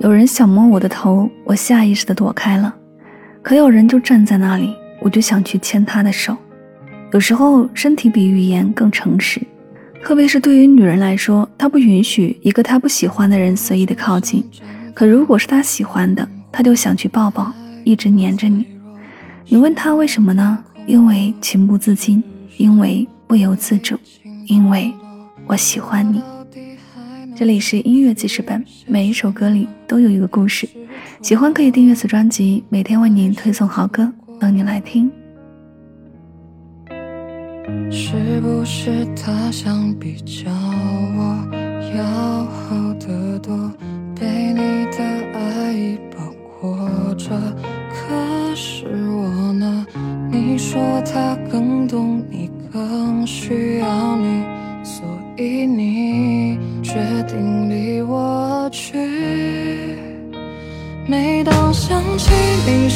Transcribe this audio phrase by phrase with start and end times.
[0.00, 2.72] 有人想摸我的头，我下意识的躲开了；
[3.42, 6.34] 可有人就站在那里，我就想去牵他的手。
[7.12, 9.42] 有时候，身体比语言更诚实，
[10.02, 14.42] 特别是对于女人来说，她不允许一个她不喜欢的人随意的靠近。
[14.94, 17.52] 可如果是她喜欢的，她就想去抱抱，
[17.84, 18.66] 一直黏着你。
[19.48, 20.64] 你问她为什么呢？
[20.86, 22.24] 因为情不自禁，
[22.56, 23.98] 因为不由自主，
[24.46, 24.90] 因为
[25.46, 26.22] 我喜欢你。
[27.40, 30.68] 这里是音乐记事本，每一首歌里都有一个故事。
[31.22, 35.10] 喜欢可以订阅此专辑，每天为您推送好歌，等你来听。
[37.90, 41.48] 是不是他想比较我
[41.96, 43.72] 要好得多，
[44.14, 44.98] 被你的
[45.32, 47.30] 爱包裹着？
[47.88, 49.86] 可是我呢？
[50.30, 50.78] 你说
[51.10, 54.44] 他更懂你，更需要你，
[54.84, 55.06] 所
[55.38, 56.49] 以你。
[61.10, 62.30] 每当想起
[62.64, 62.88] 你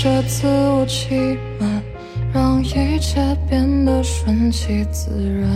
[0.00, 1.82] 着自我欺瞒，
[2.32, 5.48] 让一切变得顺其自然。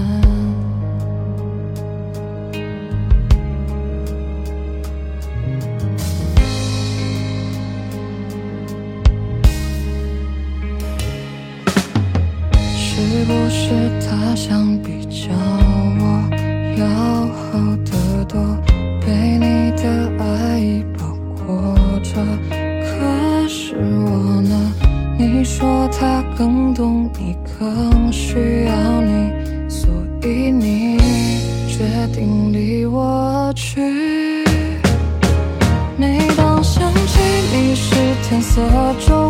[12.75, 13.71] 是不是
[14.05, 15.31] 他想比较
[16.01, 16.03] 我
[16.77, 16.85] 要
[17.29, 17.77] 好
[25.25, 28.73] 你说他更懂你，更需要
[29.03, 29.31] 你，
[29.69, 29.89] 所
[30.25, 30.99] 以你
[31.69, 33.81] 决定离我而去。
[35.97, 37.21] 每当想起
[37.55, 37.95] 你时，
[38.29, 38.61] 天色
[38.99, 39.22] 就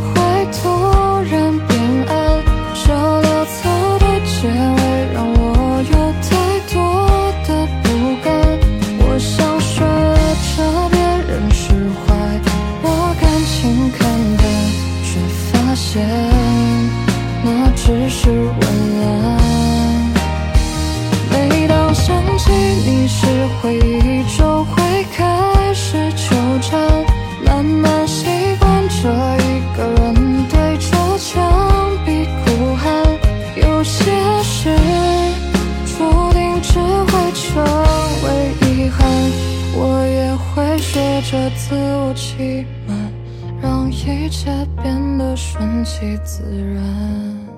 [41.57, 43.23] 自我欺瞒。
[43.63, 44.51] 让一切
[44.83, 46.43] 变得顺其自
[46.75, 47.52] 然。